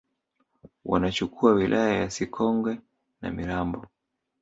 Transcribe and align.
wanachukua 0.85 1.53
wilaya 1.53 1.95
ya 1.99 2.09
Sikonge 2.09 2.79
na 3.21 3.31
Mirambo 3.31 3.85